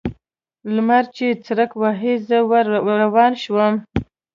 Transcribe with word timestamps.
لمر 0.73 1.03
چې 1.15 1.27
څرک 1.45 1.71
واهه؛ 1.81 2.13
زه 2.27 2.37
ور 2.49 2.65
روان 3.01 3.31
شوم. 3.43 3.73